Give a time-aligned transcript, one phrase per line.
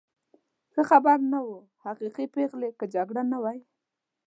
[0.73, 1.49] ښه خبر نه و،
[1.85, 3.59] حقیقي پېغلې، که جګړه نه وای.